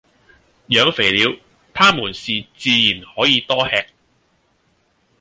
[0.69, 1.39] 養肥了，
[1.75, 3.85] 他們是自然可以多喫；